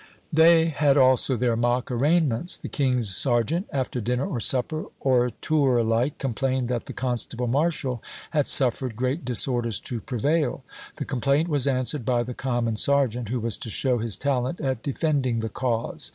[0.33, 2.57] They had also their mock arraignments.
[2.57, 8.01] The king's serjeant, after dinner or supper, "oratour like," complained that the constable marshal
[8.31, 10.63] had suffered great disorders to prevail;
[10.95, 14.81] the complaint was answered by the common serjeant, who was to show his talent at
[14.81, 16.09] defending the cause.